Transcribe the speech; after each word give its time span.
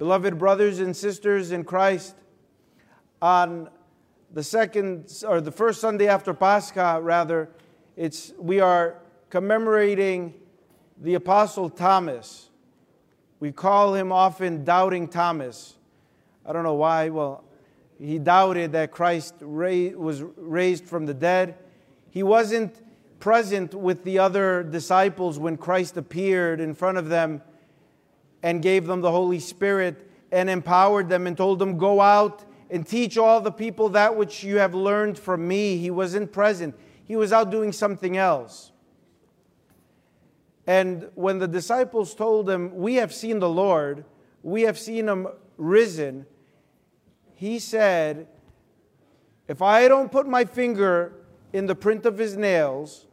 Beloved 0.00 0.38
brothers 0.38 0.80
and 0.80 0.96
sisters 0.96 1.52
in 1.52 1.62
Christ, 1.62 2.14
on 3.20 3.68
the 4.32 4.42
second 4.42 5.12
or 5.28 5.42
the 5.42 5.52
first 5.52 5.78
Sunday 5.78 6.08
after 6.08 6.32
Pascha, 6.32 6.98
rather, 7.02 7.50
it's 7.98 8.32
we 8.38 8.60
are 8.60 8.96
commemorating 9.28 10.32
the 11.02 11.12
apostle 11.16 11.68
Thomas. 11.68 12.48
We 13.40 13.52
call 13.52 13.92
him 13.92 14.10
often 14.10 14.64
doubting 14.64 15.06
Thomas. 15.06 15.76
I 16.46 16.54
don't 16.54 16.64
know 16.64 16.76
why. 16.76 17.10
Well, 17.10 17.44
he 17.98 18.18
doubted 18.18 18.72
that 18.72 18.92
Christ 18.92 19.34
was 19.42 20.22
raised 20.38 20.86
from 20.86 21.04
the 21.04 21.12
dead. 21.12 21.56
He 22.08 22.22
wasn't 22.22 22.80
present 23.18 23.74
with 23.74 24.04
the 24.04 24.18
other 24.18 24.62
disciples 24.62 25.38
when 25.38 25.58
Christ 25.58 25.98
appeared 25.98 26.58
in 26.58 26.72
front 26.72 26.96
of 26.96 27.10
them 27.10 27.42
and 28.42 28.62
gave 28.62 28.86
them 28.86 29.00
the 29.00 29.10
Holy 29.10 29.38
Spirit 29.38 30.08
and 30.32 30.48
empowered 30.48 31.08
them 31.08 31.26
and 31.26 31.36
told 31.36 31.58
them, 31.58 31.76
Go 31.78 32.00
out 32.00 32.44
and 32.70 32.86
teach 32.86 33.18
all 33.18 33.40
the 33.40 33.50
people 33.50 33.90
that 33.90 34.16
which 34.16 34.44
you 34.44 34.58
have 34.58 34.74
learned 34.74 35.18
from 35.18 35.46
me. 35.46 35.76
He 35.76 35.90
wasn't 35.90 36.32
present, 36.32 36.74
he 37.04 37.16
was 37.16 37.32
out 37.32 37.50
doing 37.50 37.72
something 37.72 38.16
else. 38.16 38.72
And 40.66 41.08
when 41.14 41.38
the 41.38 41.48
disciples 41.48 42.14
told 42.14 42.48
him, 42.48 42.76
We 42.76 42.96
have 42.96 43.12
seen 43.12 43.40
the 43.40 43.48
Lord, 43.48 44.04
we 44.42 44.62
have 44.62 44.78
seen 44.78 45.08
him 45.08 45.26
risen, 45.56 46.26
he 47.34 47.58
said, 47.58 48.28
If 49.48 49.62
I 49.62 49.88
don't 49.88 50.12
put 50.12 50.28
my 50.28 50.44
finger 50.44 51.14
in 51.52 51.66
the 51.66 51.74
print 51.74 52.06
of 52.06 52.18
his 52.18 52.36
nails, 52.36 53.06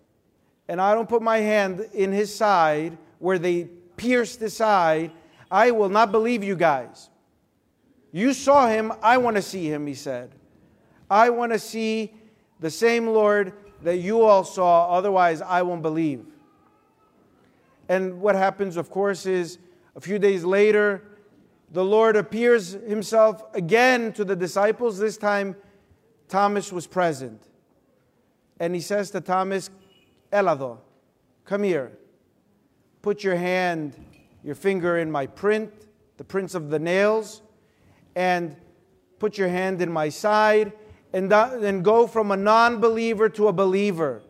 and 0.68 0.82
I 0.82 0.94
don't 0.94 1.08
put 1.08 1.22
my 1.22 1.38
hand 1.38 1.88
in 1.94 2.12
his 2.12 2.36
side 2.36 2.98
where 3.20 3.40
they 3.40 3.70
pierced 3.96 4.42
his 4.42 4.56
side, 4.56 5.12
I 5.50 5.72
will 5.72 5.90
not 5.90 6.12
believe 6.12 6.44
you 6.44 6.56
guys. 6.56 7.10
You 8.12 8.34
saw 8.34 8.68
him, 8.68 8.94
I 9.02 9.18
want 9.18 9.36
to 9.36 9.42
see 9.42 9.72
him, 9.72 9.86
he 9.88 9.94
said. 9.94 10.32
I 11.10 11.30
want 11.30 11.54
to 11.54 11.60
see 11.60 12.14
the 12.60 12.70
same 12.70 13.08
Lord 13.08 13.54
that 13.84 13.98
you 13.98 14.22
all 14.22 14.44
saw, 14.44 14.90
otherwise, 14.92 15.42
I 15.42 15.62
won't 15.62 15.82
believe. 15.82 16.26
And 17.90 18.20
what 18.20 18.36
happens, 18.36 18.76
of 18.76 18.90
course, 18.90 19.26
is 19.26 19.60
a 19.96 20.02
few 20.02 20.20
days 20.20 20.44
later, 20.44 21.04
the 21.72 21.84
Lord 21.84 22.16
appears 22.16 22.72
himself 22.72 23.44
again 23.54 24.14
to 24.14 24.26
the 24.26 24.36
disciples. 24.36 24.98
This 24.98 25.18
time, 25.18 25.56
Thomas 26.28 26.72
was 26.72 26.88
present. 26.88 27.42
And 28.60 28.74
he 28.74 28.82
says 28.82 29.12
to 29.12 29.22
Thomas, 29.22 29.70
Elado, 30.32 30.82
come 31.46 31.64
here. 31.64 31.92
Put 33.02 33.24
your 33.24 33.36
hand 33.36 33.96
your 34.48 34.56
finger 34.56 34.98
in 34.98 35.12
my 35.12 35.28
print, 35.28 35.70
the 36.16 36.24
prints 36.24 36.56
of 36.56 36.70
the 36.70 36.80
nails, 36.80 37.42
and 38.16 38.56
put 39.20 39.38
your 39.38 39.50
hand 39.50 39.82
in 39.82 39.92
my 39.92 40.08
side, 40.08 40.72
and 41.12 41.30
then 41.30 41.82
go 41.82 42.08
from 42.08 42.32
a 42.32 42.38
non 42.38 42.80
believer 42.80 43.28
to 43.28 43.50
a 43.50 43.54
believer. 43.54 44.22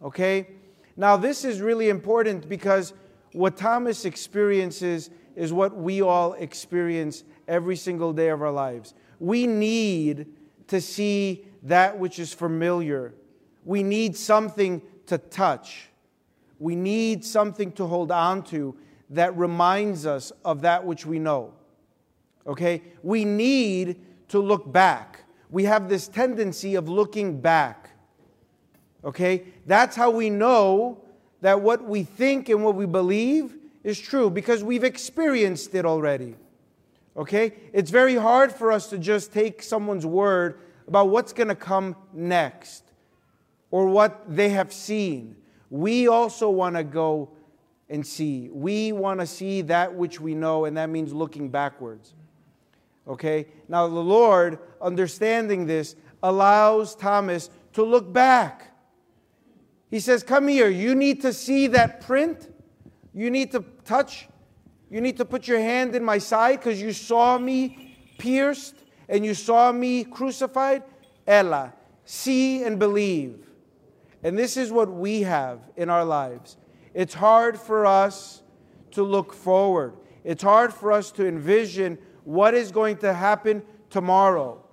Okay? 0.00 0.46
Now, 0.96 1.16
this 1.16 1.44
is 1.44 1.60
really 1.60 1.88
important 1.88 2.48
because 2.48 2.92
what 3.32 3.56
Thomas 3.56 4.04
experiences 4.04 5.10
is 5.34 5.52
what 5.52 5.76
we 5.76 6.00
all 6.00 6.34
experience 6.34 7.24
every 7.48 7.74
single 7.74 8.12
day 8.12 8.28
of 8.28 8.42
our 8.42 8.52
lives. 8.52 8.94
We 9.18 9.48
need 9.48 10.26
to 10.68 10.80
see 10.80 11.46
that 11.64 11.98
which 11.98 12.20
is 12.20 12.32
familiar, 12.32 13.12
we 13.64 13.82
need 13.82 14.16
something 14.16 14.82
to 15.06 15.18
touch. 15.18 15.88
We 16.60 16.76
need 16.76 17.24
something 17.24 17.72
to 17.72 17.86
hold 17.86 18.12
on 18.12 18.44
to 18.44 18.76
that 19.10 19.36
reminds 19.36 20.06
us 20.06 20.32
of 20.44 20.62
that 20.62 20.84
which 20.84 21.06
we 21.06 21.18
know. 21.18 21.52
Okay? 22.46 22.82
We 23.02 23.24
need 23.24 24.00
to 24.28 24.40
look 24.40 24.70
back. 24.70 25.24
We 25.50 25.64
have 25.64 25.88
this 25.88 26.08
tendency 26.08 26.74
of 26.74 26.88
looking 26.88 27.40
back. 27.40 27.90
Okay? 29.04 29.44
That's 29.66 29.96
how 29.96 30.10
we 30.10 30.30
know 30.30 31.02
that 31.40 31.60
what 31.60 31.84
we 31.84 32.02
think 32.02 32.48
and 32.48 32.64
what 32.64 32.74
we 32.74 32.86
believe 32.86 33.56
is 33.82 33.98
true 33.98 34.30
because 34.30 34.64
we've 34.64 34.84
experienced 34.84 35.74
it 35.74 35.84
already. 35.84 36.36
Okay? 37.16 37.52
It's 37.72 37.90
very 37.90 38.16
hard 38.16 38.52
for 38.52 38.72
us 38.72 38.88
to 38.90 38.98
just 38.98 39.32
take 39.32 39.62
someone's 39.62 40.06
word 40.06 40.58
about 40.88 41.08
what's 41.08 41.32
going 41.32 41.48
to 41.48 41.54
come 41.54 41.96
next 42.12 42.82
or 43.70 43.86
what 43.86 44.24
they 44.28 44.50
have 44.50 44.72
seen. 44.72 45.36
We 45.70 46.08
also 46.08 46.50
want 46.50 46.76
to 46.76 46.84
go 46.84 47.30
and 47.88 48.06
see. 48.06 48.48
We 48.50 48.92
want 48.92 49.20
to 49.20 49.26
see 49.26 49.62
that 49.62 49.94
which 49.94 50.20
we 50.20 50.34
know, 50.34 50.64
and 50.64 50.76
that 50.76 50.90
means 50.90 51.12
looking 51.12 51.48
backwards. 51.48 52.14
Okay? 53.06 53.46
Now, 53.68 53.86
the 53.86 53.94
Lord, 53.94 54.58
understanding 54.80 55.66
this, 55.66 55.96
allows 56.22 56.94
Thomas 56.94 57.50
to 57.74 57.82
look 57.82 58.12
back. 58.12 58.74
He 59.90 60.00
says, 60.00 60.22
Come 60.22 60.48
here, 60.48 60.68
you 60.68 60.94
need 60.94 61.22
to 61.22 61.32
see 61.32 61.66
that 61.68 62.00
print. 62.00 62.50
You 63.12 63.30
need 63.30 63.52
to 63.52 63.64
touch. 63.84 64.28
You 64.90 65.00
need 65.00 65.16
to 65.18 65.24
put 65.24 65.46
your 65.46 65.60
hand 65.60 65.94
in 65.94 66.04
my 66.04 66.18
side 66.18 66.60
because 66.60 66.80
you 66.80 66.92
saw 66.92 67.38
me 67.38 67.96
pierced 68.18 68.74
and 69.08 69.24
you 69.24 69.34
saw 69.34 69.70
me 69.70 70.04
crucified. 70.04 70.82
Ella, 71.26 71.72
see 72.04 72.62
and 72.64 72.78
believe. 72.78 73.46
And 74.22 74.38
this 74.38 74.56
is 74.56 74.72
what 74.72 74.90
we 74.90 75.22
have 75.22 75.60
in 75.76 75.90
our 75.90 76.04
lives. 76.04 76.56
It's 76.94 77.14
hard 77.14 77.58
for 77.58 77.84
us 77.84 78.42
to 78.92 79.02
look 79.02 79.32
forward. 79.32 79.94
It's 80.22 80.42
hard 80.42 80.72
for 80.72 80.92
us 80.92 81.10
to 81.12 81.26
envision 81.26 81.98
what 82.22 82.54
is 82.54 82.70
going 82.70 82.98
to 82.98 83.12
happen 83.12 83.62
tomorrow. 83.90 84.64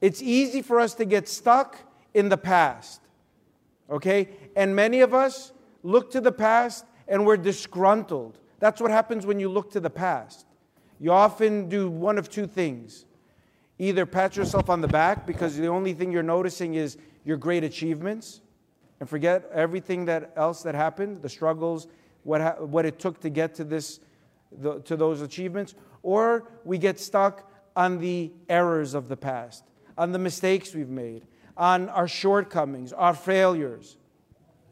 It's 0.00 0.22
easy 0.22 0.62
for 0.62 0.78
us 0.78 0.94
to 0.94 1.04
get 1.04 1.28
stuck 1.28 1.78
in 2.14 2.28
the 2.28 2.36
past. 2.36 3.00
Okay? 3.90 4.28
And 4.54 4.76
many 4.76 5.00
of 5.00 5.14
us 5.14 5.52
look 5.82 6.10
to 6.12 6.20
the 6.20 6.32
past 6.32 6.84
and 7.08 7.26
we're 7.26 7.36
disgruntled. 7.36 8.38
That's 8.60 8.80
what 8.80 8.90
happens 8.90 9.26
when 9.26 9.40
you 9.40 9.48
look 9.48 9.72
to 9.72 9.80
the 9.80 9.90
past. 9.90 10.46
You 11.00 11.12
often 11.12 11.68
do 11.68 11.90
one 11.90 12.18
of 12.18 12.28
two 12.28 12.46
things 12.46 13.06
either 13.78 14.04
pat 14.04 14.36
yourself 14.36 14.68
on 14.68 14.82
the 14.82 14.88
back 14.88 15.26
because 15.26 15.56
the 15.56 15.66
only 15.66 15.94
thing 15.94 16.12
you're 16.12 16.22
noticing 16.22 16.74
is 16.74 16.98
your 17.24 17.38
great 17.38 17.64
achievements 17.64 18.42
and 19.00 19.08
forget 19.08 19.50
everything 19.52 20.04
that 20.04 20.32
else 20.36 20.62
that 20.62 20.74
happened, 20.74 21.22
the 21.22 21.28
struggles, 21.28 21.88
what, 22.22 22.40
ha- 22.40 22.56
what 22.58 22.84
it 22.84 22.98
took 22.98 23.18
to 23.20 23.30
get 23.30 23.54
to 23.54 23.64
this, 23.64 24.00
the, 24.52 24.80
to 24.80 24.96
those 24.96 25.22
achievements, 25.22 25.74
or 26.02 26.48
we 26.64 26.76
get 26.78 27.00
stuck 27.00 27.50
on 27.74 27.98
the 27.98 28.30
errors 28.48 28.94
of 28.94 29.08
the 29.08 29.16
past, 29.16 29.64
on 29.96 30.12
the 30.12 30.18
mistakes 30.18 30.74
we've 30.74 30.90
made, 30.90 31.26
on 31.56 31.88
our 31.88 32.06
shortcomings, 32.06 32.92
our 32.92 33.14
failures. 33.14 33.96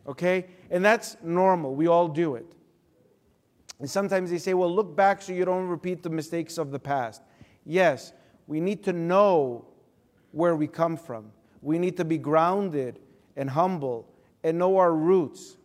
Okay? 0.06 0.47
And 0.71 0.84
that's 0.84 1.16
normal. 1.22 1.75
We 1.75 1.87
all 1.87 2.09
do 2.09 2.34
it. 2.34 2.47
And 3.81 3.89
sometimes 3.89 4.31
they 4.31 4.39
say, 4.39 4.55
well, 4.55 4.75
look 4.75 4.95
back 4.95 5.22
so 5.22 5.33
you 5.33 5.45
don't 5.45 5.69
repeat 5.69 6.03
the 6.03 6.10
mistakes 6.10 6.59
of 6.59 6.71
the 6.71 6.78
past. 6.78 7.22
Yes, 7.65 8.12
we 8.47 8.60
need 8.60 8.83
to 8.84 8.93
know 8.93 9.66
where 10.33 10.56
we 10.56 10.66
come 10.66 10.97
from. 10.97 11.31
We 11.62 11.78
need 11.78 11.97
to 11.99 12.05
be 12.05 12.19
grounded 12.19 12.99
and 13.37 13.49
humble 13.49 14.09
and 14.48 14.59
know 14.59 14.78
our 14.78 14.92
roots. 14.92 15.56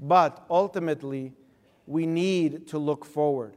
But 0.00 0.44
ultimately, 0.50 1.32
we 1.86 2.04
need 2.04 2.66
to 2.68 2.78
look 2.78 3.04
forward. 3.04 3.54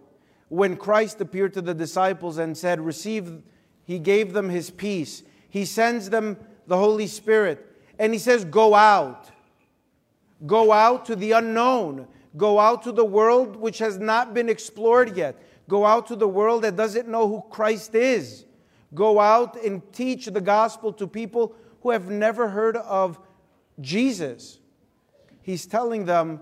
When 0.49 0.77
Christ 0.77 1.19
appeared 1.19 1.53
to 1.55 1.61
the 1.61 1.73
disciples 1.73 2.37
and 2.37 2.55
said, 2.55 2.79
Receive, 2.79 3.41
he 3.83 3.99
gave 3.99 4.33
them 4.33 4.49
his 4.49 4.69
peace. 4.69 5.23
He 5.49 5.65
sends 5.65 6.09
them 6.09 6.37
the 6.67 6.77
Holy 6.77 7.07
Spirit. 7.07 7.65
And 7.97 8.13
he 8.13 8.19
says, 8.19 8.45
Go 8.45 8.75
out. 8.75 9.29
Go 10.45 10.71
out 10.71 11.05
to 11.05 11.15
the 11.15 11.31
unknown. 11.31 12.07
Go 12.37 12.59
out 12.59 12.83
to 12.83 12.91
the 12.91 13.05
world 13.05 13.55
which 13.55 13.79
has 13.79 13.97
not 13.97 14.33
been 14.35 14.47
explored 14.47 15.17
yet. 15.17 15.41
Go 15.67 15.85
out 15.85 16.07
to 16.07 16.15
the 16.15 16.27
world 16.27 16.61
that 16.61 16.75
doesn't 16.75 17.07
know 17.07 17.27
who 17.27 17.43
Christ 17.49 17.95
is. 17.95 18.45
Go 18.93 19.19
out 19.19 19.61
and 19.61 19.81
teach 19.91 20.27
the 20.27 20.39
gospel 20.39 20.93
to 20.93 21.07
people 21.07 21.55
who 21.81 21.89
have 21.89 22.09
never 22.09 22.47
heard 22.47 22.77
of 22.77 23.19
Jesus. 23.81 24.59
He's 25.47 25.65
telling 25.65 26.03
them, 26.03 26.41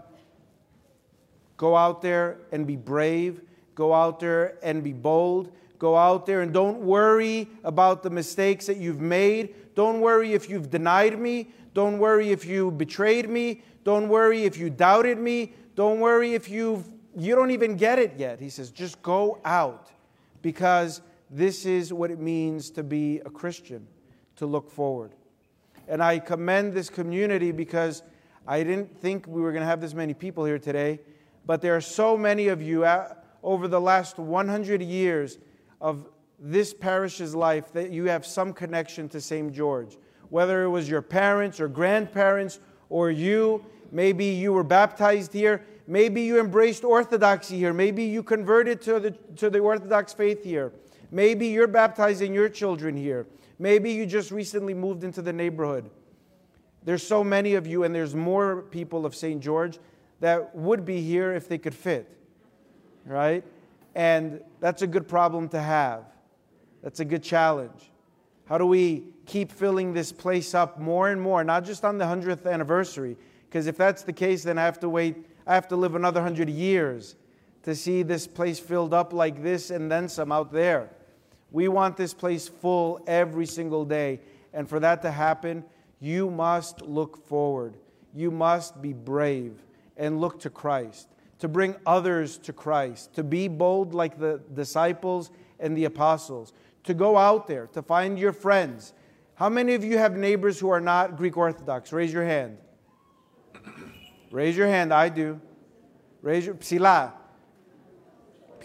go 1.57 1.77
out 1.77 2.01
there 2.01 2.39
and 2.51 2.65
be 2.65 2.75
brave, 2.75 3.39
go 3.75 3.93
out 3.93 4.19
there 4.19 4.57
and 4.63 4.83
be 4.83 4.93
bold, 4.93 5.51
go 5.77 5.95
out 5.95 6.25
there 6.25 6.41
and 6.41 6.51
don't 6.51 6.79
worry 6.79 7.47
about 7.63 8.01
the 8.01 8.09
mistakes 8.09 8.65
that 8.65 8.77
you've 8.77 9.01
made. 9.01 9.75
Don't 9.75 10.01
worry 10.01 10.33
if 10.33 10.49
you've 10.49 10.71
denied 10.71 11.19
me. 11.19 11.51
Don't 11.75 11.99
worry 11.99 12.31
if 12.31 12.45
you 12.45 12.71
betrayed 12.71 13.29
me. 13.29 13.61
Don't 13.83 14.09
worry 14.09 14.43
if 14.43 14.57
you 14.57 14.71
doubted 14.71 15.19
me. 15.19 15.53
Don't 15.75 15.99
worry 15.99 16.33
if 16.33 16.49
you've 16.49 16.89
you 17.15 17.35
don't 17.35 17.51
even 17.51 17.77
get 17.77 17.99
it 17.99 18.13
yet. 18.17 18.39
He 18.39 18.49
says, 18.49 18.71
just 18.71 18.99
go 19.03 19.39
out 19.45 19.91
because 20.41 21.01
this 21.29 21.67
is 21.67 21.93
what 21.93 22.09
it 22.09 22.19
means 22.19 22.71
to 22.71 22.81
be 22.81 23.19
a 23.19 23.29
Christian, 23.29 23.85
to 24.37 24.47
look 24.47 24.71
forward. 24.71 25.11
And 25.87 26.01
I 26.01 26.17
commend 26.17 26.73
this 26.73 26.89
community 26.89 27.51
because 27.51 28.01
I 28.47 28.63
didn't 28.63 28.95
think 28.99 29.27
we 29.27 29.41
were 29.41 29.51
going 29.51 29.61
to 29.61 29.67
have 29.67 29.81
this 29.81 29.93
many 29.93 30.13
people 30.13 30.45
here 30.45 30.59
today, 30.59 30.99
but 31.45 31.61
there 31.61 31.75
are 31.75 31.81
so 31.81 32.15
many 32.15 32.47
of 32.47 32.61
you 32.61 32.85
over 33.43 33.67
the 33.67 33.81
last 33.81 34.17
100 34.17 34.81
years 34.81 35.39
of 35.81 36.07
this 36.39 36.73
parish's 36.73 37.33
life 37.33 37.71
that 37.73 37.91
you 37.91 38.05
have 38.05 38.25
some 38.25 38.53
connection 38.53 39.09
to 39.09 39.21
St. 39.21 39.53
George. 39.53 39.97
Whether 40.29 40.63
it 40.63 40.69
was 40.69 40.89
your 40.89 41.01
parents 41.01 41.59
or 41.59 41.67
grandparents 41.67 42.59
or 42.89 43.09
you, 43.09 43.65
maybe 43.91 44.25
you 44.25 44.53
were 44.53 44.63
baptized 44.63 45.33
here, 45.33 45.63
maybe 45.87 46.21
you 46.21 46.39
embraced 46.39 46.83
Orthodoxy 46.83 47.57
here, 47.57 47.73
maybe 47.73 48.03
you 48.03 48.21
converted 48.21 48.81
to 48.83 48.99
the, 48.99 49.11
to 49.37 49.49
the 49.49 49.59
Orthodox 49.59 50.13
faith 50.13 50.43
here, 50.43 50.71
maybe 51.11 51.47
you're 51.47 51.67
baptizing 51.67 52.33
your 52.33 52.49
children 52.49 52.95
here, 52.95 53.25
maybe 53.59 53.91
you 53.91 54.05
just 54.05 54.31
recently 54.31 54.73
moved 54.73 55.03
into 55.03 55.21
the 55.21 55.33
neighborhood. 55.33 55.89
There's 56.85 57.05
so 57.05 57.23
many 57.23 57.55
of 57.55 57.67
you, 57.67 57.83
and 57.83 57.93
there's 57.93 58.15
more 58.15 58.61
people 58.61 59.05
of 59.05 59.15
St. 59.15 59.41
George 59.41 59.79
that 60.21 60.55
would 60.55 60.85
be 60.85 61.01
here 61.01 61.33
if 61.33 61.49
they 61.49 61.57
could 61.57 61.75
fit 61.75 62.15
right? 63.05 63.43
And 63.93 64.41
that's 64.59 64.81
a 64.81 64.87
good 64.87 65.07
problem 65.07 65.47
to 65.49 65.61
have. 65.61 66.03
That's 66.81 66.99
a 66.99 67.05
good 67.05 67.23
challenge. 67.23 67.91
How 68.45 68.57
do 68.57 68.65
we 68.65 69.05
keep 69.25 69.51
filling 69.51 69.93
this 69.93 70.11
place 70.11 70.53
up 70.53 70.79
more 70.79 71.09
and 71.09 71.19
more, 71.21 71.43
not 71.43 71.63
just 71.63 71.85
on 71.85 71.97
the 71.97 72.05
100th 72.05 72.51
anniversary? 72.51 73.17
Because 73.47 73.67
if 73.67 73.77
that's 73.77 74.03
the 74.03 74.13
case, 74.13 74.43
then 74.43 74.57
I 74.57 74.63
have 74.63 74.79
to 74.81 74.89
wait, 74.89 75.15
I 75.47 75.55
have 75.55 75.67
to 75.69 75.75
live 75.75 75.95
another 75.95 76.19
100 76.19 76.49
years 76.49 77.15
to 77.63 77.73
see 77.73 78.03
this 78.03 78.27
place 78.27 78.59
filled 78.59 78.93
up 78.93 79.13
like 79.13 79.41
this 79.41 79.71
and 79.71 79.91
then 79.91 80.07
some 80.09 80.31
out 80.31 80.51
there. 80.51 80.89
We 81.51 81.67
want 81.67 81.97
this 81.97 82.13
place 82.13 82.47
full 82.47 83.01
every 83.07 83.45
single 83.45 83.85
day. 83.85 84.19
And 84.53 84.69
for 84.69 84.79
that 84.81 85.01
to 85.01 85.11
happen, 85.11 85.63
you 86.05 86.29
must 86.29 86.83
look 86.83 87.25
forward. 87.25 87.77
You 88.13 88.29
must 88.29 88.79
be 88.79 88.93
brave 88.93 89.53
and 89.97 90.21
look 90.21 90.39
to 90.41 90.51
Christ, 90.51 91.07
to 91.39 91.47
bring 91.47 91.75
others 91.83 92.37
to 92.43 92.53
Christ, 92.53 93.15
to 93.15 93.23
be 93.23 93.47
bold 93.47 93.95
like 93.95 94.19
the 94.19 94.39
disciples 94.53 95.31
and 95.59 95.75
the 95.75 95.85
apostles, 95.85 96.53
to 96.83 96.93
go 96.93 97.17
out 97.17 97.47
there, 97.47 97.65
to 97.73 97.81
find 97.81 98.19
your 98.19 98.33
friends. 98.33 98.93
How 99.33 99.49
many 99.49 99.73
of 99.73 99.83
you 99.83 99.97
have 99.97 100.15
neighbors 100.15 100.59
who 100.59 100.69
are 100.69 100.79
not 100.79 101.17
Greek 101.17 101.37
Orthodox? 101.37 101.91
Raise 101.91 102.13
your 102.13 102.23
hand. 102.23 102.59
Raise 104.29 104.55
your 104.55 104.67
hand. 104.67 104.93
I 104.93 105.09
do. 105.09 105.41
Raise 106.21 106.45
your 106.45 106.53
psila. 106.53 107.13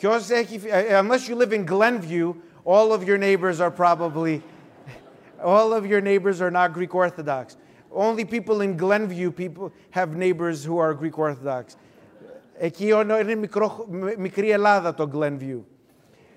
Unless 0.02 1.26
you 1.26 1.36
live 1.36 1.54
in 1.54 1.64
Glenview, 1.64 2.34
all 2.66 2.92
of 2.92 3.08
your 3.08 3.16
neighbors 3.16 3.60
are 3.60 3.70
probably 3.70 4.42
all 5.43 5.73
of 5.73 5.85
your 5.85 6.01
neighbors 6.01 6.41
are 6.41 6.51
not 6.51 6.73
Greek 6.73 6.93
Orthodox. 6.95 7.57
Only 7.91 8.25
people 8.25 8.61
in 8.61 8.77
Glenview 8.77 9.31
people 9.31 9.71
have 9.91 10.15
neighbors 10.15 10.63
who 10.63 10.77
are 10.77 10.93
Greek 10.93 11.17
Orthodox. 11.17 11.75
Εκεί 12.57 12.85
είναι 13.21 13.35
μικρό, 13.35 13.85
μικρή 14.17 14.51
Ελλάδα 14.51 14.93
το 14.93 15.09
Glenview. 15.13 15.61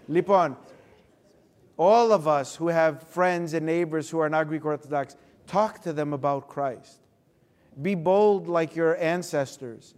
Λοιπόν, 0.06 0.56
all 1.76 2.12
of 2.12 2.26
us 2.26 2.56
who 2.56 2.68
have 2.68 3.02
friends 3.02 3.54
and 3.54 3.64
neighbors 3.64 4.10
who 4.10 4.18
are 4.18 4.28
not 4.28 4.48
Greek 4.48 4.64
Orthodox, 4.64 5.16
talk 5.46 5.80
to 5.82 5.92
them 5.92 6.12
about 6.12 6.48
Christ. 6.48 6.98
Be 7.80 7.94
bold 7.94 8.48
like 8.48 8.74
your 8.74 8.96
ancestors. 8.96 9.94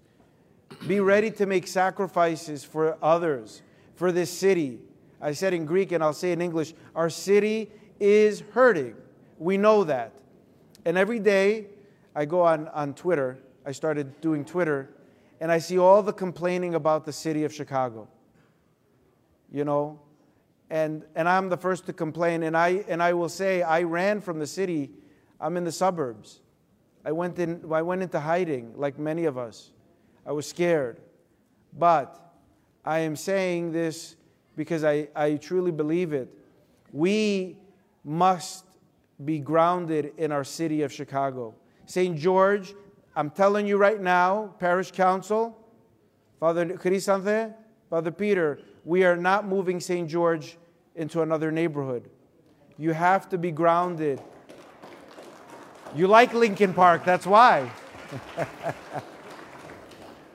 Be 0.87 1.01
ready 1.01 1.31
to 1.33 1.47
make 1.47 1.67
sacrifices 1.67 2.65
for 2.65 2.99
others, 3.03 3.63
for 3.95 4.13
this 4.13 4.31
city. 4.31 4.81
I 5.21 5.33
said 5.33 5.53
in 5.55 5.65
Greek 5.65 5.93
and 5.93 6.03
I'll 6.03 6.13
say 6.13 6.33
in 6.33 6.41
English 6.41 6.75
our 6.95 7.11
city 7.11 7.71
is 8.00 8.44
hurting. 8.52 8.96
We 9.40 9.58
know 9.58 9.84
that. 9.84 10.14
And 10.86 10.98
every 10.98 11.20
day 11.20 11.68
I 12.16 12.26
go 12.26 12.42
on, 12.42 12.68
on 12.70 12.94
Twitter, 12.94 13.40
I 13.66 13.72
started 13.72 14.22
doing 14.22 14.46
Twitter 14.46 14.90
and 15.42 15.52
I 15.52 15.58
see 15.58 15.78
all 15.78 16.02
the 16.02 16.14
complaining 16.14 16.76
about 16.76 17.06
the 17.06 17.12
city 17.12 17.44
of 17.44 17.54
Chicago. 17.54 18.08
You 19.52 19.66
know, 19.66 20.00
and, 20.70 21.04
and 21.16 21.28
I'm 21.30 21.50
the 21.50 21.58
first 21.58 21.86
to 21.88 21.94
complain. 21.94 22.44
And 22.44 22.56
I, 22.58 22.84
and 22.88 23.02
I 23.02 23.14
will 23.14 23.30
say, 23.30 23.62
I 23.62 23.84
ran 23.84 24.22
from 24.22 24.40
the 24.40 24.48
city. 24.48 24.92
I'm 25.40 25.58
in 25.58 25.64
the 25.64 25.72
suburbs. 25.72 26.42
I 27.04 27.12
went, 27.12 27.38
in, 27.38 27.62
I 27.72 27.82
went 27.82 28.02
into 28.02 28.20
hiding, 28.20 28.74
like 28.76 28.98
many 28.98 29.26
of 29.26 29.38
us. 29.38 29.72
I 30.26 30.32
was 30.32 30.48
scared. 30.48 31.00
But 31.78 32.34
I 32.84 33.00
am 33.00 33.16
saying 33.16 33.72
this 33.72 34.16
because 34.56 34.84
I, 34.84 35.10
I 35.16 35.36
truly 35.36 35.72
believe 35.72 36.14
it. 36.14 36.30
We 36.92 37.58
must 38.06 38.64
be 39.26 39.40
grounded 39.40 40.14
in 40.18 40.32
our 40.32 40.46
city 40.46 40.84
of 40.84 40.94
Chicago. 40.94 41.54
St. 41.86 42.18
George 42.18 42.74
I'm 43.18 43.30
telling 43.30 43.66
you 43.66 43.78
right 43.78 44.02
now, 44.02 44.54
parish 44.60 44.92
council, 44.92 45.58
Father 46.40 46.66
Crisanthe, 46.66 47.54
Father 47.90 48.12
Peter, 48.12 48.60
we 48.84 49.06
are 49.06 49.16
not 49.16 49.48
moving 49.48 49.80
St. 49.80 50.10
George 50.10 50.58
into 50.96 51.22
another 51.22 51.50
neighborhood. 51.50 52.10
You 52.78 52.92
have 52.92 53.30
to 53.30 53.38
be 53.38 53.52
grounded. 53.52 54.22
You 55.96 56.08
like 56.08 56.34
Lincoln 56.34 56.74
Park, 56.74 57.06
that's 57.06 57.26
why. 57.26 57.72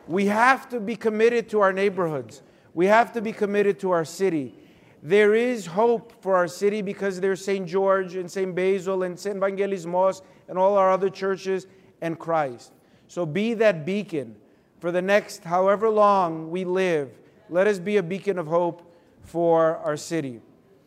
we 0.08 0.26
have 0.26 0.70
to 0.70 0.80
be 0.80 0.96
committed 0.96 1.50
to 1.50 1.60
our 1.60 1.74
neighborhoods. 1.74 2.40
We 2.72 2.86
have 2.86 3.12
to 3.12 3.20
be 3.20 3.32
committed 3.32 3.78
to 3.80 3.90
our 3.90 4.06
city. 4.06 4.54
There 5.02 5.34
is 5.34 5.66
hope 5.66 6.12
for 6.22 6.36
our 6.36 6.48
city 6.48 6.82
because 6.82 7.20
there's 7.20 7.42
St. 7.42 7.66
George 7.66 8.16
and 8.16 8.30
St. 8.30 8.54
Basil 8.54 9.02
and 9.02 9.18
St. 9.18 9.36
Evangelismos 9.36 10.22
and 10.48 10.58
all 10.58 10.76
our 10.76 10.90
other 10.90 11.08
churches 11.08 11.66
and 12.02 12.18
Christ. 12.18 12.72
So 13.08 13.24
be 13.24 13.54
that 13.54 13.86
beacon 13.86 14.36
for 14.78 14.92
the 14.92 15.02
next 15.02 15.44
however 15.44 15.88
long 15.88 16.50
we 16.50 16.64
live. 16.64 17.18
Let 17.48 17.66
us 17.66 17.78
be 17.78 17.96
a 17.96 18.02
beacon 18.02 18.38
of 18.38 18.46
hope 18.46 18.94
for 19.22 19.78
our 19.78 19.96
city. 19.96 20.40